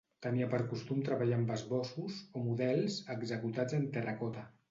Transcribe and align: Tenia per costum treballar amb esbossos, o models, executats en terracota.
Tenia 0.25 0.45
per 0.51 0.59
costum 0.69 1.03
treballar 1.09 1.37
amb 1.41 1.51
esbossos, 1.57 2.17
o 2.39 2.43
models, 2.47 2.97
executats 3.17 3.79
en 3.81 3.89
terracota. 3.99 4.49